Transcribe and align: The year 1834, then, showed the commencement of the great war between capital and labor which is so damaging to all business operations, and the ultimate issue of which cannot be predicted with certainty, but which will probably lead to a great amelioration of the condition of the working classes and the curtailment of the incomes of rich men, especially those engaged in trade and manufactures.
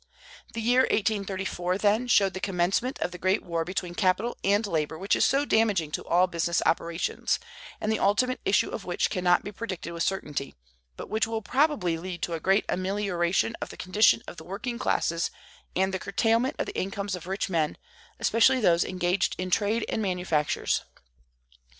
The 0.53 0.61
year 0.61 0.79
1834, 0.89 1.77
then, 1.77 2.07
showed 2.07 2.33
the 2.33 2.39
commencement 2.39 2.97
of 3.01 3.11
the 3.11 3.19
great 3.19 3.43
war 3.43 3.63
between 3.63 3.93
capital 3.93 4.35
and 4.43 4.65
labor 4.65 4.97
which 4.97 5.15
is 5.15 5.23
so 5.25 5.45
damaging 5.45 5.91
to 5.91 6.03
all 6.05 6.25
business 6.25 6.59
operations, 6.65 7.37
and 7.79 7.91
the 7.91 7.99
ultimate 7.99 8.39
issue 8.43 8.71
of 8.71 8.83
which 8.83 9.11
cannot 9.11 9.43
be 9.43 9.51
predicted 9.51 9.93
with 9.93 10.01
certainty, 10.01 10.55
but 10.97 11.07
which 11.07 11.27
will 11.27 11.43
probably 11.43 11.99
lead 11.99 12.23
to 12.23 12.33
a 12.33 12.39
great 12.39 12.65
amelioration 12.67 13.55
of 13.61 13.69
the 13.69 13.77
condition 13.77 14.23
of 14.27 14.37
the 14.37 14.43
working 14.43 14.79
classes 14.79 15.29
and 15.75 15.93
the 15.93 15.99
curtailment 15.99 16.55
of 16.57 16.65
the 16.65 16.75
incomes 16.75 17.13
of 17.15 17.27
rich 17.27 17.47
men, 17.47 17.77
especially 18.19 18.59
those 18.59 18.83
engaged 18.83 19.35
in 19.37 19.51
trade 19.51 19.85
and 19.87 20.01
manufactures. 20.01 20.81